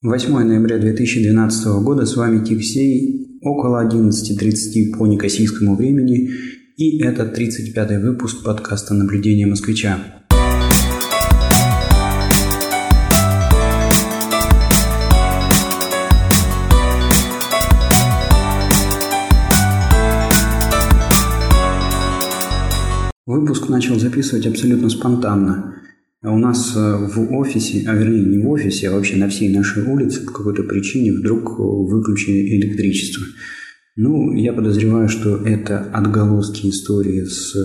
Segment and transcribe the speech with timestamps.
[0.00, 6.30] 8 ноября 2012 года с вами Тиксей около 11.30 по некосийскому времени
[6.76, 9.98] и это 35-й выпуск подкаста «Наблюдение москвича».
[23.26, 25.74] Выпуск начал записывать абсолютно спонтанно.
[26.20, 29.54] А у нас э, в офисе, а вернее не в офисе, а вообще на всей
[29.54, 33.24] нашей улице по какой-то причине вдруг э, выключили электричество.
[33.94, 37.56] Ну, я подозреваю, что это отголоски истории с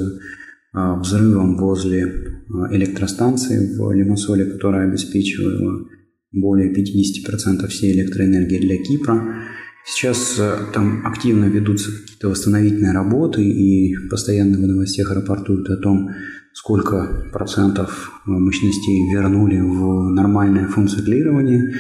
[0.74, 5.88] а, взрывом возле электростанции в Лимассоле, которая обеспечивала
[6.32, 9.44] более 50% всей электроэнергии для Кипра.
[9.86, 16.10] Сейчас э, там активно ведутся какие-то восстановительные работы, и постоянно в новостях рапортуют о том,
[16.54, 21.74] сколько процентов э, мощностей вернули в нормальное функционирование.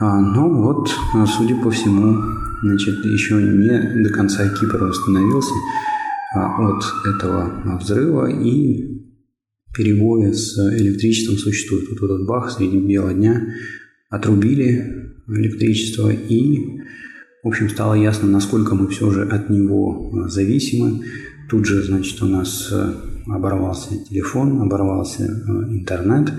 [0.00, 2.22] А, но вот, э, судя по всему,
[2.62, 5.52] значит, еще не до конца Кипр восстановился
[6.34, 8.96] а, от этого взрыва, и
[9.74, 11.90] перебои с электричеством существуют.
[11.90, 13.42] Вот этот бах среди бела дня
[14.08, 16.75] отрубили электричество, и,
[17.42, 21.04] в общем, стало ясно, насколько мы все же от него э, зависимы.
[21.48, 22.72] Тут же, значит, у нас
[23.28, 25.28] оборвался телефон, оборвался э,
[25.72, 26.32] интернет.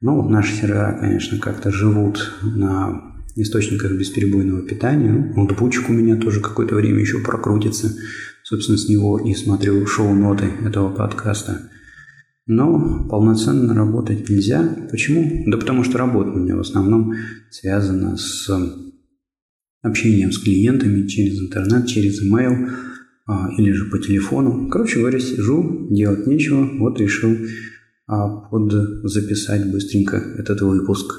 [0.00, 5.32] Ну, наши сервера, конечно, как-то живут на источниках бесперебойного питания.
[5.34, 7.92] Ноутбучик у меня тоже какое-то время еще прокрутится.
[8.42, 11.70] Собственно, с него и смотрю шоу-ноты этого подкаста.
[12.46, 14.76] Но полноценно работать нельзя.
[14.90, 15.44] Почему?
[15.50, 17.14] Да потому что работа у меня в основном
[17.50, 18.48] связана с
[19.86, 22.70] общением с клиентами через интернет, через email–
[23.26, 24.68] а, или же по телефону.
[24.68, 27.36] Короче говоря, сижу, делать нечего, вот решил
[28.06, 31.12] а, под записать быстренько этот выпуск.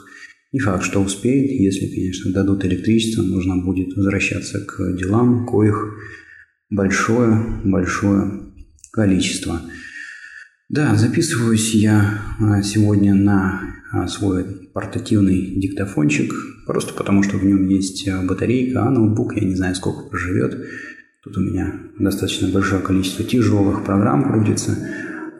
[0.53, 5.95] Не факт, что успеет, если, конечно, дадут электричество, нужно будет возвращаться к делам, коих
[6.69, 8.53] большое-большое
[8.93, 9.61] количество.
[10.69, 13.61] Да, записываюсь я а, сегодня на
[14.07, 16.33] свой портативный диктофончик,
[16.65, 20.67] просто потому что в нем есть батарейка, а ноутбук я не знаю, сколько проживет.
[21.23, 24.77] Тут у меня достаточно большое количество тяжелых программ крутится.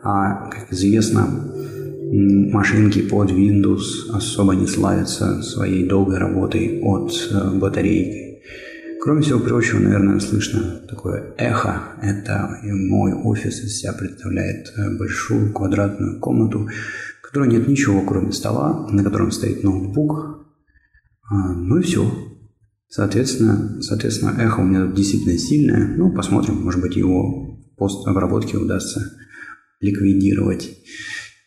[0.02, 1.26] А, как известно,
[2.10, 7.12] машинки под Windows особо не славятся своей долгой работой от
[7.56, 8.27] батарейки.
[9.00, 11.82] Кроме всего прочего, наверное, слышно такое эхо.
[12.02, 16.68] Это мой офис из себя представляет э, большую квадратную комнату,
[17.18, 20.46] в которой нет ничего, кроме стола, на котором стоит ноутбук.
[21.30, 22.10] А, ну и все.
[22.88, 25.94] Соответственно, соответственно, эхо у меня тут действительно сильное.
[25.96, 29.00] Ну, посмотрим, может быть, его постобработке удастся
[29.80, 30.70] ликвидировать.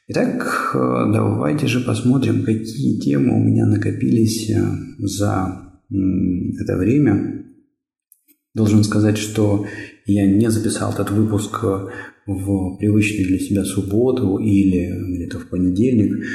[0.07, 0.78] Итак, э,
[1.12, 4.62] давайте же посмотрим, какие темы у меня накопились э,
[5.00, 7.46] за это время.
[8.53, 9.66] Должен сказать, что
[10.06, 11.88] я не записал этот выпуск э,
[12.25, 16.25] в привычную для себя субботу или где-то в понедельник.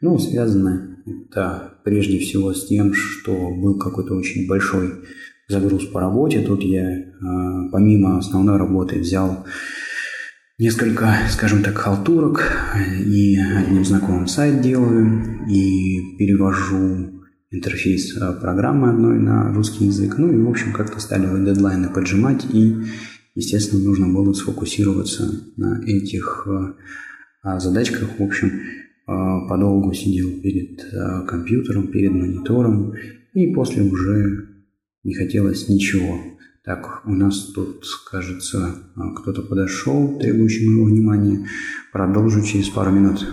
[0.00, 4.92] Ну, связано это прежде всего с тем, что был какой-то очень большой
[5.48, 6.40] загруз по работе.
[6.40, 6.88] Тут я
[7.20, 9.44] а, помимо основной работы взял
[10.58, 12.42] несколько, скажем так, халтурок
[13.04, 17.21] и одним знакомым сайт делаю и перевожу
[17.52, 20.16] интерфейс а, программы одной на русский язык.
[20.18, 22.76] Ну и, в общем, как-то стали дедлайны поджимать и,
[23.34, 26.48] естественно, нужно было сфокусироваться на этих
[27.42, 28.18] а, задачках.
[28.18, 28.52] В общем,
[29.06, 30.82] а, подолгу сидел перед
[31.28, 32.94] компьютером, перед монитором,
[33.34, 34.48] и после уже
[35.04, 36.18] не хотелось ничего.
[36.64, 38.76] Так, у нас тут, кажется,
[39.16, 41.48] кто-то подошел, требующий моего внимания.
[41.92, 43.26] Продолжу через пару минут.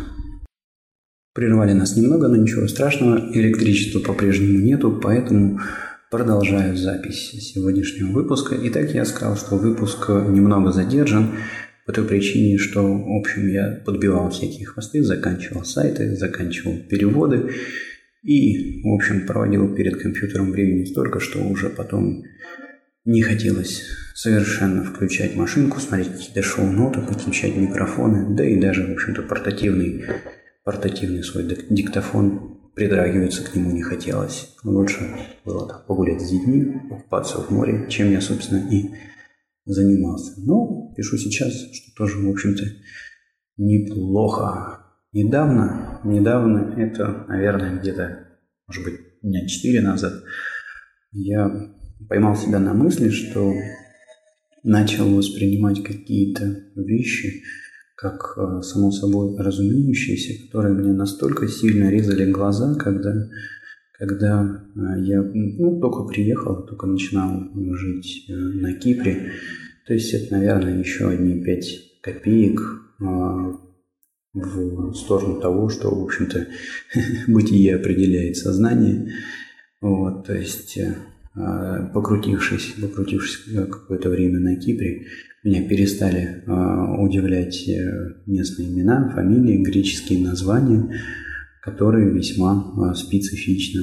[1.33, 3.29] Прервали нас немного, но ничего страшного.
[3.33, 5.59] Электричества по-прежнему нету, поэтому
[6.09, 8.57] продолжаю запись сегодняшнего выпуска.
[8.63, 11.35] Итак, я сказал, что выпуск немного задержан.
[11.85, 17.51] По той причине, что, в общем, я подбивал всякие хвосты, заканчивал сайты, заканчивал переводы
[18.23, 22.23] и, в общем, проводил перед компьютером времени столько, что уже потом
[23.05, 23.83] не хотелось
[24.13, 30.03] совершенно включать машинку, смотреть какие-то шоу-ноты, подключать микрофоны, да и даже, в общем-то, портативный,
[30.69, 34.55] портативный свой диктофон придрагиваться к нему не хотелось.
[34.63, 34.99] Лучше
[35.43, 38.91] было так, погулять с детьми, покупаться в море, чем я, собственно, и
[39.65, 40.33] занимался.
[40.37, 42.65] Но пишу сейчас, что тоже, в общем-то,
[43.57, 44.85] неплохо.
[45.11, 48.27] Недавно, недавно, это, наверное, где-то,
[48.67, 50.13] может быть, дня четыре назад,
[51.11, 51.49] я
[52.07, 53.55] поймал себя на мысли, что
[54.61, 56.45] начал воспринимать какие-то
[56.75, 57.41] вещи
[57.99, 63.27] как э, само собой разумеющиеся, которые мне настолько сильно резали глаза, когда,
[63.91, 69.33] когда э, я ну, только приехал, только начинал жить э, на Кипре.
[69.85, 72.61] То есть это, наверное, еще одни пять копеек
[74.33, 76.47] в сторону того, что, в общем-то,
[77.27, 79.11] бытие определяет сознание.
[79.81, 80.77] Вот, то есть,
[81.93, 85.07] покрутившись, покрутившись какое-то время на Кипре,
[85.43, 86.43] меня перестали
[86.99, 87.69] удивлять
[88.25, 90.93] местные имена, фамилии, греческие названия
[91.61, 93.81] которые весьма а, специфично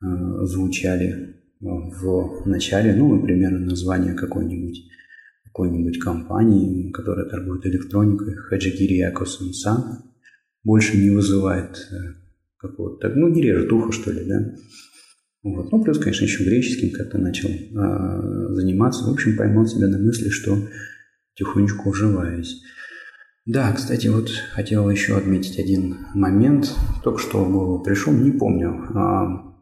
[0.00, 4.88] а, звучали в начале, ну, например, название какой-нибудь
[5.44, 10.02] какой-нибудь компании, которая торгует электроникой, Хаджигири Якосон Сан,
[10.64, 11.96] больше не вызывает э,
[12.56, 14.54] какого-то, ну, не режет ухо, что ли, да.
[15.42, 15.72] Вот.
[15.72, 19.04] Ну, плюс, конечно, еще греческим как-то начал э, заниматься.
[19.04, 20.56] В общем, поймал себя на мысли, что
[21.34, 22.62] тихонечку уживаюсь.
[23.44, 26.72] Да, кстати, вот хотел еще отметить один момент.
[27.02, 29.52] Только что в голову пришел, не помню, а,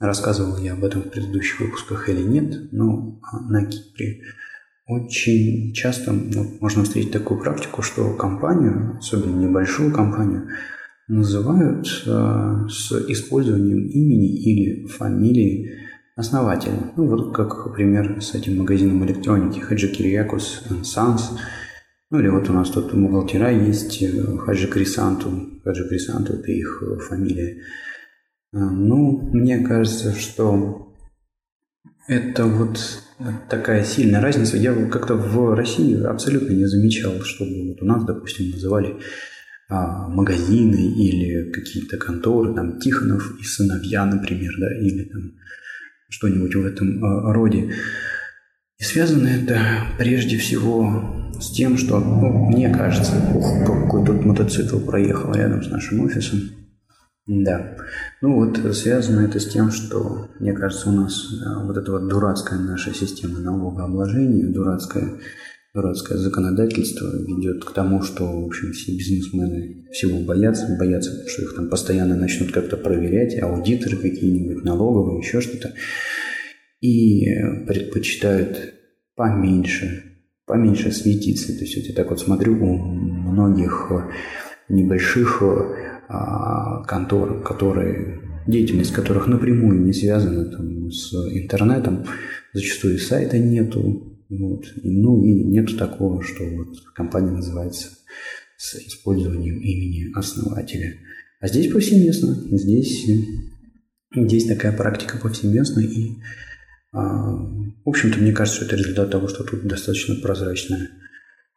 [0.00, 3.20] рассказывал я об этом в предыдущих выпусках или нет, но
[3.50, 4.22] на Кипре
[4.86, 10.48] очень часто ну, можно встретить такую практику, что компанию, особенно небольшую компанию,
[11.08, 15.70] называют э, с использованием имени или фамилии
[16.16, 16.92] основателя.
[16.96, 21.38] Ну, вот как, например, с этим магазином электроники Хаджи Кириакус Sons–
[22.10, 25.60] ну или вот у нас тут бухгалтера есть, э, Хаджи Крисанту.
[25.64, 27.62] Хаджи Крисанту– это их фамилия.
[28.52, 30.94] А, ну, мне кажется, что
[32.06, 32.78] это вот
[33.50, 34.56] такая сильная разница.
[34.56, 38.98] Я как-то в России абсолютно не замечал, чтобы вот у нас, допустим, называли
[39.68, 45.32] магазины или какие-то конторы, там Тихонов и сыновья, например, да, или там
[46.08, 47.72] что-нибудь в этом а, роде.
[48.78, 49.58] И связано это
[49.98, 55.70] прежде всего с тем, что, ну, мне кажется, ух, какой тут мотоцикл проехал рядом с
[55.70, 56.40] нашим офисом.
[57.26, 57.76] Да.
[58.22, 62.06] Ну вот связано это с тем, что, мне кажется, у нас э, вот эта вот
[62.06, 65.18] дурацкая наша система налогообложения, дурацкое,
[65.76, 71.54] дурацкое законодательство ведет к тому, что, в общем, все бизнесмены всего боятся, боятся, что их
[71.54, 75.74] там постоянно начнут как-то проверять, аудиторы какие-нибудь, налоговые, еще что-то
[76.80, 77.66] и э,
[79.14, 80.02] поменьше,
[80.46, 81.52] поменьше светиться.
[81.52, 83.90] То есть вот я так вот смотрю у многих
[84.68, 92.04] небольших э, а, контор, которые деятельность которых напрямую не связана там, с интернетом,
[92.52, 94.64] зачастую сайта нету, вот.
[94.82, 97.90] Ну и нету такого, что вот компания называется
[98.56, 100.94] с использованием имени основателя.
[101.40, 103.06] А здесь повсеместно, здесь,
[104.14, 106.16] здесь такая практика повсеместна, и
[106.92, 110.90] а, в общем-то, мне кажется, что это результат того, что тут достаточно прозрачное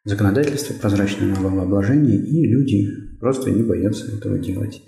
[0.04, 2.89] законодательство, прозрачное налогообложение, и люди
[3.19, 4.81] просто не боятся этого делать.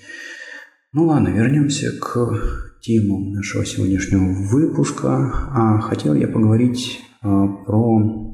[0.93, 5.31] Ну ладно, вернемся к темам нашего сегодняшнего выпуска.
[5.51, 8.33] А, хотел я поговорить про,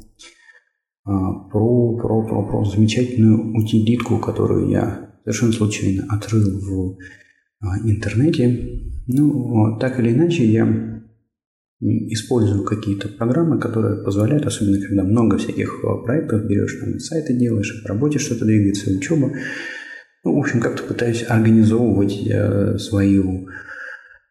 [1.05, 6.97] а, про, про, про, про замечательную утилитку, которую я совершенно случайно отрыл в
[7.61, 8.81] а, интернете.
[9.07, 10.97] Ну, так или иначе, я
[11.79, 17.89] использую какие-то программы, которые позволяют, особенно когда много всяких проектов берешь, там сайты делаешь, по
[17.89, 19.31] работе что-то двигается, учеба.
[20.23, 23.47] Ну, в общем, как-то пытаюсь организовывать э, свою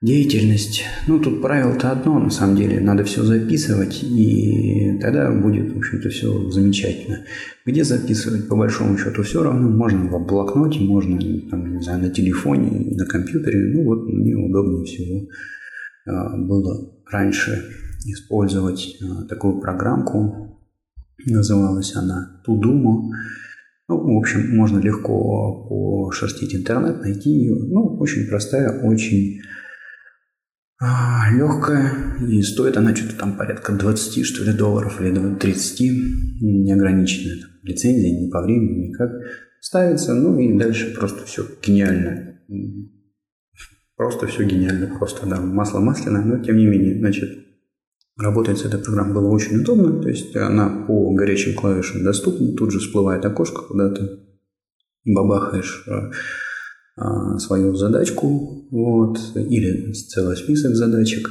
[0.03, 0.85] деятельность.
[1.07, 2.81] Ну, тут правило-то одно, на самом деле.
[2.81, 7.25] Надо все записывать, и тогда будет, в общем-то, все замечательно.
[7.65, 9.69] Где записывать, по большому счету, все равно.
[9.69, 11.19] Можно в блокноте, можно,
[11.51, 13.73] там, не знаю, на телефоне, на компьютере.
[13.75, 15.29] Ну, вот мне удобнее всего
[16.07, 17.65] э, было раньше
[18.05, 20.61] использовать э, такую программку.
[21.25, 23.11] Называлась она Тудумо.
[23.89, 27.55] Ну, в общем, можно легко пошерстить интернет, найти ее.
[27.55, 29.41] Ну, очень простая, очень
[30.81, 32.17] а, легкая.
[32.29, 35.81] И стоит она что-то там порядка 20, что ли, долларов или 30.
[36.41, 39.11] Неограниченная там, лицензия, ни по времени, никак.
[39.61, 42.37] Ставится, ну и дальше просто все гениально
[43.97, 47.31] Просто все гениально, просто, да, масло масляное, но тем не менее, значит,
[48.19, 52.73] работать с этой программой было очень удобно, то есть она по горячим клавишам доступна, тут
[52.73, 54.19] же всплывает окошко, куда ты
[55.07, 56.11] бабахаешь а,
[57.39, 61.29] свою задачку, вот, или целый список задачек,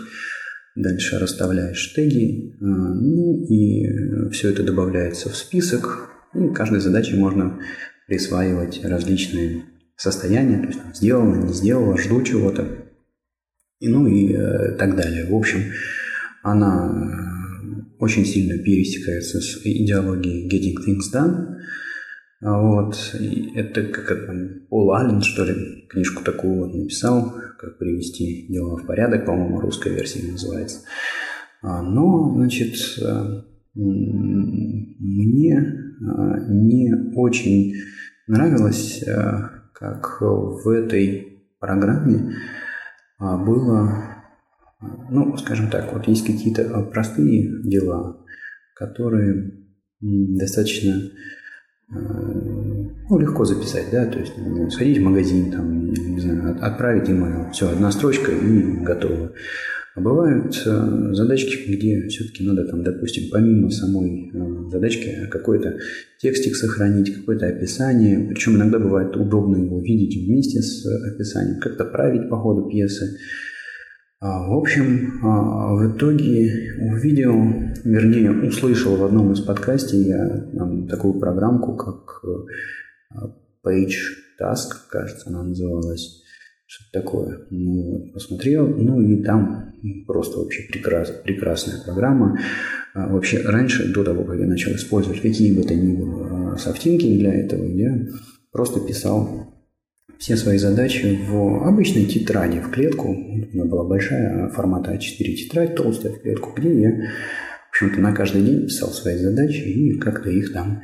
[0.75, 7.59] дальше расставляешь теги, а, ну и все это добавляется в список, и каждой задаче можно
[8.07, 9.63] присваивать различные
[9.95, 12.67] состояние, то есть сделано, не сделала, жду чего-то,
[13.79, 15.25] и, ну и э, так далее.
[15.25, 15.71] В общем,
[16.43, 21.55] она э, очень сильно пересекается с идеологией Getting Things Done.
[22.45, 22.95] Вот.
[23.19, 28.77] И это как там Пол Аллен, что ли, книжку такую вот написал, как привести дела
[28.77, 30.81] в порядок, по-моему, русская версия называется.
[31.63, 33.41] А, но, значит, э,
[33.73, 36.03] мне э,
[36.49, 37.73] не очень
[38.27, 42.35] нравилось, э, как в этой программе
[43.17, 43.89] было,
[45.09, 48.23] ну, скажем так, вот есть какие-то простые дела,
[48.75, 49.51] которые
[49.99, 51.09] достаточно
[51.89, 54.33] ну, легко записать, да, то есть
[54.71, 59.33] сходить в магазин, там, не знаю, отправить email, все, одна строчка и готово.
[59.95, 65.77] А бывают э, задачки, где все-таки надо, там, допустим, помимо самой э, задачки какой-то
[66.19, 68.27] текстик сохранить, какое-то описание.
[68.27, 73.17] Причем иногда бывает удобно его видеть вместе с описанием, как-то править по ходу пьесы.
[74.25, 76.51] А, в общем, а, в итоге
[76.81, 77.35] увидел,
[77.83, 80.47] вернее, услышал в одном из подкастов я
[80.89, 83.17] такую программку, как э,
[83.63, 83.93] Page
[84.41, 86.23] Task, кажется, она называлась.
[86.65, 87.39] Что-то такое.
[87.51, 89.75] Ну, посмотрел, ну и там
[90.07, 92.39] просто вообще прекрас, прекрасная программа.
[92.95, 97.15] А, вообще, раньше, до того, как я начал использовать какие бы то ни было софтинки
[97.15, 98.07] для этого, я
[98.51, 99.54] просто писал
[100.17, 103.09] все свои задачи в обычной тетради, в клетку.
[103.09, 108.13] У меня была большая формата А4 тетрадь, толстая в клетку, где я, в общем-то, на
[108.13, 110.81] каждый день писал свои задачи и как-то их там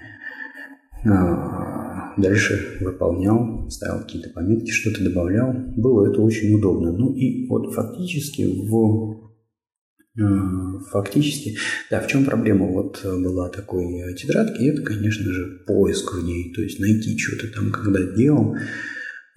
[1.06, 5.54] а, дальше выполнял, ставил какие-то пометки, что-то добавлял.
[5.76, 6.92] Было это очень удобно.
[6.92, 9.32] Ну и вот фактически в
[10.20, 11.58] а, Фактически,
[11.90, 16.62] да, в чем проблема вот была такой тетрадки, это, конечно же, поиск в ней, то
[16.62, 18.60] есть найти что-то там, когда делал, а,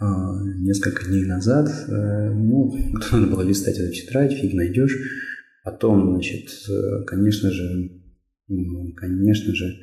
[0.00, 1.68] несколько дней назад.
[1.88, 2.74] Э, ну,
[3.12, 4.96] надо было листать эту тетрадь, фиг найдешь.
[5.64, 7.90] Потом, значит, э, конечно же,
[8.96, 9.80] конечно же,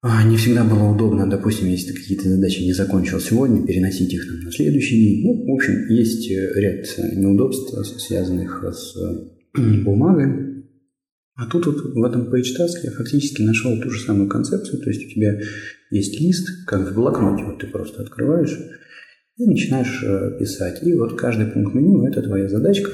[0.00, 4.40] а, не всегда было удобно, допустим, если какие-то задачи не закончил сегодня, переносить их там,
[4.40, 5.24] на следующий день.
[5.24, 8.94] Ну, в общем, есть э, ряд неудобств, связанных с
[9.84, 10.47] бумагой.
[11.38, 15.06] А тут вот в этом PageTask я фактически нашел ту же самую концепцию, то есть
[15.06, 15.38] у тебя
[15.90, 18.58] есть лист, как в блокноте, вот ты просто открываешь
[19.36, 20.82] и начинаешь э, писать.
[20.82, 22.90] И вот каждый пункт меню– это твоя задачка.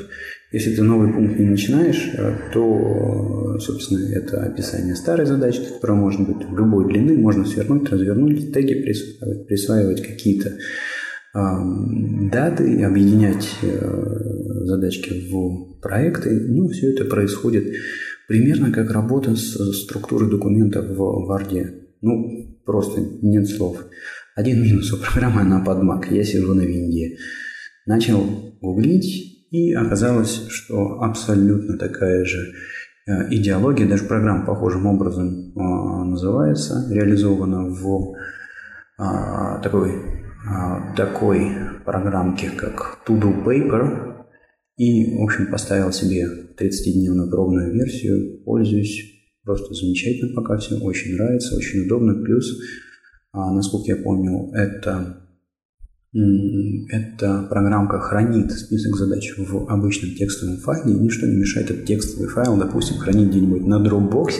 [0.52, 6.20] Если ты новый пункт не начинаешь, э, то, собственно, это описание старой задачки, которая может
[6.20, 10.52] быть любой длины, можно свернуть, развернуть, теги присваивать, присваивать какие-то
[11.32, 16.30] даты, объединять э, задачки в проекты.
[16.30, 17.74] Ну, все это происходит
[18.28, 21.00] Примерно как работа с структурой документа в
[21.30, 21.82] Word.
[22.00, 23.84] Ну, просто нет слов.
[24.34, 26.12] Один минус у программы, она под Mac.
[26.12, 27.16] Я сижу на винде.
[27.86, 28.24] Начал
[28.60, 32.54] гуглить, и оказалось, что абсолютно такая же
[33.06, 38.14] э, идеология, даже программа похожим образом э, называется, реализована в
[38.98, 39.92] э, такой,
[40.96, 41.50] такой
[41.84, 44.13] программке, как To-Do Paper,
[44.76, 46.26] и, в общем, поставил себе
[46.58, 49.10] 30-дневную пробную версию, пользуюсь.
[49.44, 52.14] Просто замечательно пока все, очень нравится, очень удобно.
[52.24, 52.50] Плюс,
[53.32, 55.18] а, насколько я помню, это,
[56.14, 62.28] эта программка хранит список задач в обычном текстовом файле, и ничто не мешает этот текстовый
[62.28, 64.32] файл, допустим, хранить где-нибудь на Dropbox,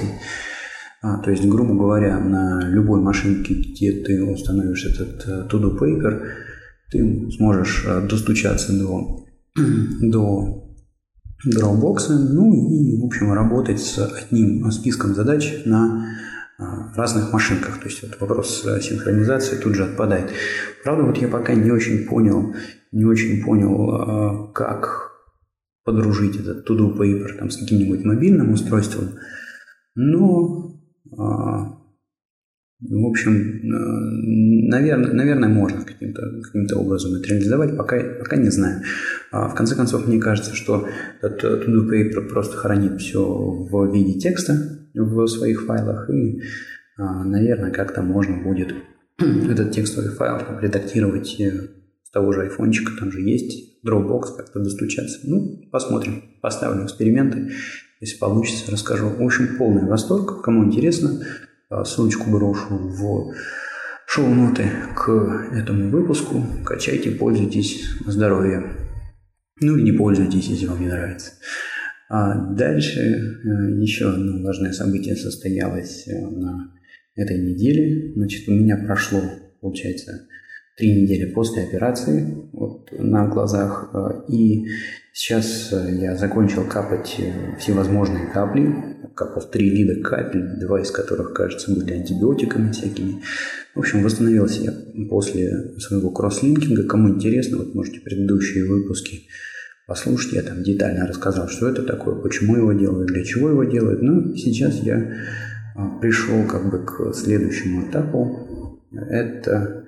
[1.04, 6.28] а, то есть, грубо говоря, на любой машинке, где ты установишь этот uh, to-do paper,
[6.90, 9.26] ты сможешь uh, достучаться до
[10.00, 10.64] до
[11.46, 16.16] Dropbox, ну и, в общем, работать с одним списком задач на
[16.58, 17.78] а, разных машинках.
[17.78, 20.30] То есть вот вопрос синхронизации тут же отпадает.
[20.82, 22.54] Правда, вот я пока не очень понял,
[22.92, 25.12] не очень понял, а, как
[25.84, 29.18] подружить этот to-do paper там, с каким-нибудь мобильным устройством,
[29.94, 30.80] но
[31.16, 31.83] а,
[32.88, 33.60] в общем,
[34.68, 38.82] наверное, наверное можно каким-то каким образом это реализовать, пока, пока не знаю.
[39.30, 40.86] А в конце концов, мне кажется, что
[41.22, 44.54] этот to-do paper просто хранит все в виде текста
[44.94, 46.42] в своих файлах, и,
[46.96, 48.74] а, наверное, как-то можно будет
[49.18, 51.68] этот текстовый файл там, редактировать э,
[52.02, 55.20] с того же айфончика, там же есть Dropbox, как-то достучаться.
[55.24, 57.50] Ну, посмотрим, поставлю эксперименты.
[58.00, 59.08] Если получится, расскажу.
[59.08, 60.42] В общем, полный восторг.
[60.42, 61.20] Кому интересно,
[61.82, 63.34] ссылочку брошу в
[64.06, 65.08] шоу-ноты к
[65.52, 66.42] этому выпуску.
[66.64, 67.84] Качайте, пользуйтесь.
[68.06, 68.62] Здоровья.
[69.60, 71.32] Ну или не пользуйтесь, если вам не нравится.
[72.08, 76.72] А дальше э, еще одно важное событие состоялось э, на
[77.16, 78.12] этой неделе.
[78.14, 79.20] Значит, у меня прошло,
[79.60, 80.26] получается,
[80.76, 83.90] три недели после операции вот, на глазах.
[83.94, 84.66] Э, и
[85.14, 88.74] сейчас э, я закончил капать э, всевозможные капли,
[89.14, 93.22] капал три вида капель, два из которых, кажется, были антибиотиками всякими.
[93.74, 94.72] В общем, восстановился я
[95.08, 96.82] после своего кросслинкинга.
[96.88, 99.28] Кому интересно, вот можете предыдущие выпуски
[99.86, 100.32] послушать.
[100.32, 104.02] Я там детально рассказал, что это такое, почему его делают, для чего его делают.
[104.02, 105.14] Ну, сейчас я
[106.00, 108.80] пришел как бы к следующему этапу.
[109.08, 109.84] Это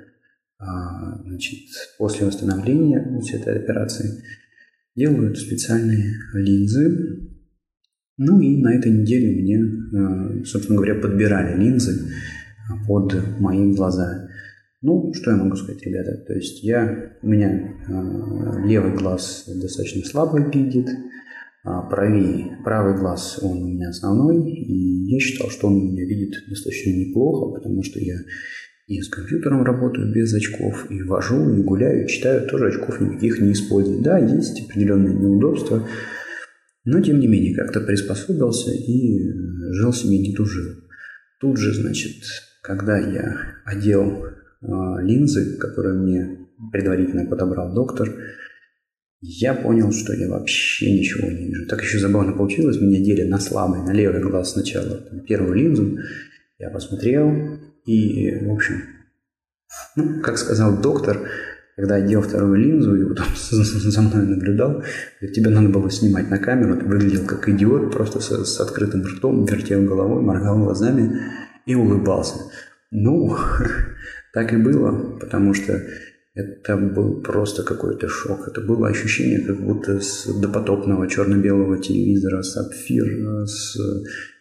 [0.58, 1.68] а, значит,
[1.98, 4.22] после восстановления всей этой операции
[4.96, 7.30] делают специальные линзы.
[8.18, 9.62] Ну и на этой неделе мне,
[9.94, 12.12] а, собственно говоря, подбирали линзы
[12.88, 14.28] под мои глаза.
[14.82, 16.16] Ну, что я могу сказать, ребята?
[16.26, 20.88] То есть я, у меня э, левый глаз достаточно слабо видит,
[21.64, 26.34] а правее, правый глаз он у меня основной, и я считал, что он меня видит
[26.48, 28.16] достаточно неплохо, потому что я
[28.86, 33.40] и с компьютером работаю без очков, и вожу, и гуляю, и читаю, тоже очков никаких
[33.40, 34.00] не использую.
[34.00, 35.86] Да, есть определенные неудобства,
[36.84, 39.18] но тем не менее как-то приспособился и
[39.72, 40.70] жил себе не тужил.
[41.40, 42.22] Тут же, значит,
[42.62, 44.66] когда я одел э,
[45.02, 48.08] линзы, которые мне предварительно подобрал доктор,
[49.20, 51.66] я понял, что я вообще ничего не вижу.
[51.66, 55.98] Так еще забавно получилось, меня дели на слабый, на левый глаз сначала первую линзу.
[56.58, 58.82] Я посмотрел, и, в общем,
[59.94, 61.28] ну, как сказал доктор,
[61.76, 64.82] когда одел вторую линзу и вот он за мной наблюдал,
[65.20, 69.44] тебе надо было снимать на камеру, ты выглядел как идиот, просто с, с открытым ртом,
[69.44, 71.20] вертел головой, моргал глазами
[71.64, 72.50] и улыбался.
[72.90, 73.36] Ну,
[74.32, 75.80] так и было, потому что
[76.34, 78.48] это был просто какой-то шок.
[78.48, 83.78] Это было ощущение, как будто с допотопного черно-белого телевизора сапфир с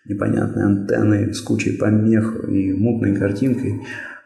[0.06, 3.82] непонятной антенной, с кучей помех и мутной картинкой,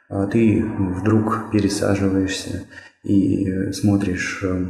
[0.09, 2.65] а ты вдруг пересаживаешься
[3.03, 4.65] и смотришь э,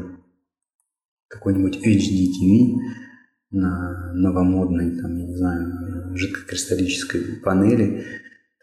[1.27, 2.77] какой-нибудь HD TV
[3.51, 8.05] на новомодной, там, я не знаю, жидкокристаллической панели.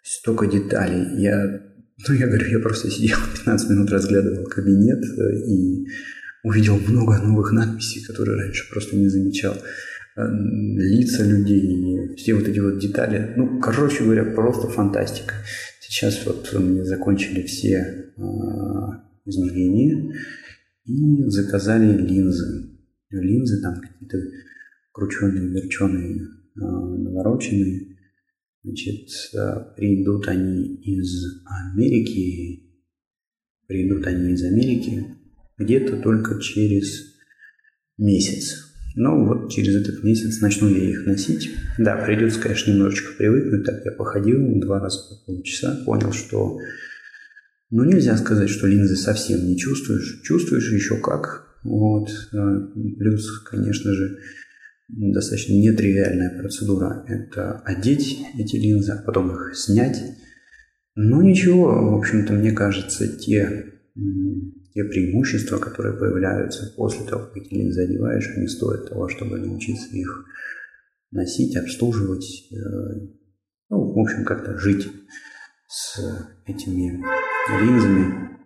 [0.02, 1.20] Столько деталей.
[1.20, 1.62] Я,
[2.06, 5.86] ну, я говорю, я просто сидел 15 минут, разглядывал кабинет э, и
[6.44, 9.56] увидел много новых надписей, которые раньше просто не замечал.
[10.16, 13.34] Э, лица людей, все вот эти вот детали.
[13.36, 15.34] Ну, короче говоря, просто фантастика.
[15.80, 18.20] Сейчас вот мы закончили все э,
[19.26, 20.14] измерения
[20.86, 22.78] и заказали линзы.
[23.10, 24.18] Линзы там какие-то
[24.90, 27.98] крученые, верченые, э, навороченные.
[28.64, 32.72] Значит, э, придут они из Америки,
[33.66, 35.04] придут они из Америки
[35.58, 37.16] где-то только через
[37.98, 38.65] месяц.
[38.96, 41.50] Но вот через этот месяц начну я их носить.
[41.78, 43.64] Да, придется, конечно, немножечко привыкнуть.
[43.64, 46.58] Так я походил два раза по полчаса, понял, что
[47.70, 50.22] ну, нельзя сказать, что линзы совсем не чувствуешь.
[50.22, 51.58] Чувствуешь еще как.
[51.62, 52.08] Вот.
[52.32, 52.60] А,
[52.98, 54.18] плюс, конечно же,
[54.88, 57.04] достаточно нетривиальная процедура.
[57.06, 60.00] Это одеть эти линзы, а потом их снять.
[60.94, 63.74] Но ничего, в общем-то, мне кажется, те
[64.76, 70.26] те преимущества, которые появляются после того, как линзы одеваешь, они стоят того, чтобы научиться их
[71.10, 72.56] носить, обслуживать, э,
[73.70, 74.86] ну, в общем, как-то жить
[75.66, 75.98] с
[76.44, 77.02] этими
[77.58, 78.36] линзами.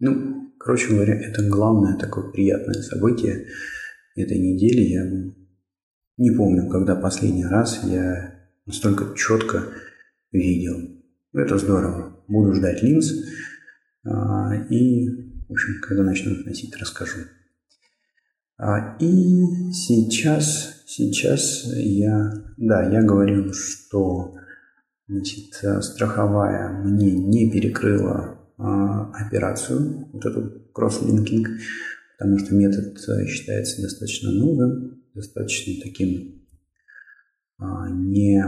[0.00, 3.46] Ну, короче говоря, это главное такое приятное событие
[4.16, 4.80] этой недели.
[4.80, 5.04] Я
[6.16, 9.62] не помню, когда последний раз я настолько четко
[10.32, 11.04] видел.
[11.32, 12.24] Это здорово.
[12.26, 13.12] Буду ждать линз.
[14.04, 17.20] А, и в общем, когда начну их носить, расскажу.
[18.58, 24.34] А, и сейчас, сейчас я, да, я говорил, что
[25.08, 31.48] значит, страховая мне не перекрыла а, операцию, вот эту кросслинкинг,
[32.18, 36.46] потому что метод а, считается достаточно новым, достаточно таким
[37.58, 38.42] а, не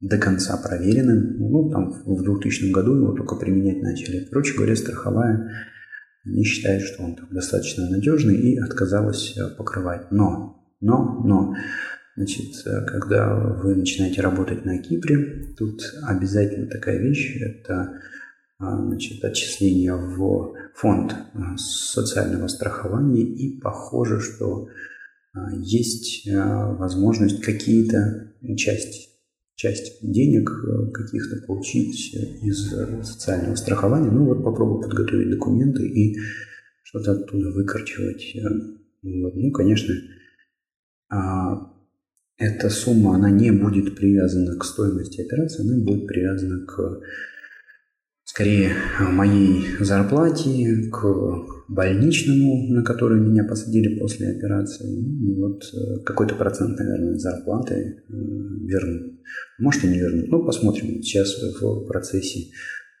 [0.00, 1.38] до конца проверенным.
[1.38, 4.24] Ну, там в 2000 году его только применять начали.
[4.24, 5.48] Короче говоря, страховая
[6.28, 10.10] не считает, что он там достаточно надежный и отказалась э, покрывать.
[10.10, 11.54] Но, но, но,
[12.16, 18.00] значит, э, когда вы начинаете работать на Кипре, тут обязательно такая вещь, это
[18.60, 24.68] а, значит, отчисление в фонд э, социального страхования, и похоже, что
[25.52, 29.07] есть возможность какие-то части
[29.58, 32.70] часть денег э, каких-то получить из
[33.02, 34.10] социального страхования.
[34.10, 36.16] Ну вот попробую подготовить документы и
[36.84, 38.36] что-то оттуда выкорчевать.
[38.36, 38.48] Э.
[39.02, 39.94] Ну, конечно,
[41.10, 41.72] а,
[42.36, 47.00] эта сумма, она не будет привязана к стоимости операции, она будет привязана к
[48.24, 54.88] скорее моей зарплате, к больничному, на который меня посадили после операции.
[54.88, 59.20] И вот э, какой-то процент, наверное, зарплаты э, вернут.
[59.58, 60.28] Может и не вернут.
[60.28, 62.50] Ну, посмотрим сейчас в процессе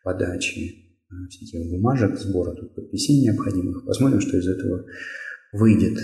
[0.04, 3.86] подачи э, всех этих бумажек, сбора тут подписей необходимых.
[3.86, 4.84] Посмотрим, что из этого
[5.52, 5.98] выйдет.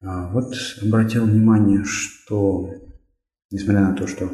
[0.00, 2.68] А вот обратил внимание, что
[3.50, 4.28] несмотря на то, что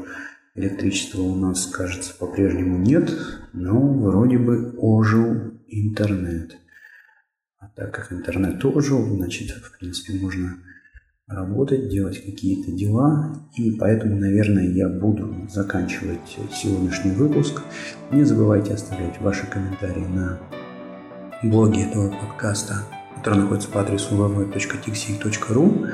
[0.54, 3.12] электричества у нас, кажется, по-прежнему нет,
[3.52, 6.56] но вроде бы ожил интернет.
[7.74, 10.58] Так как интернет тоже, значит, в принципе, можно
[11.26, 13.48] работать, делать какие-то дела.
[13.56, 17.62] И поэтому, наверное, я буду заканчивать сегодняшний выпуск.
[18.10, 20.38] Не забывайте оставлять ваши комментарии на
[21.42, 22.84] блоге этого подкаста,
[23.16, 25.88] который находится по адресу www.tixi.ru.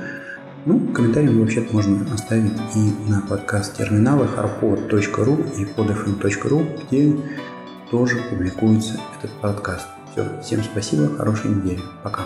[0.66, 7.16] Ну, комментарии вообще-то можно оставить и на подкаст-терминалы harpod.ru и podfm.ru, где
[7.90, 9.86] тоже публикуется этот подкаст.
[10.18, 11.80] Все, всем спасибо, хорошей недели.
[12.02, 12.24] Пока.